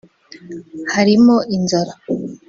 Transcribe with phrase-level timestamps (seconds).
[0.93, 1.93] harimo inzara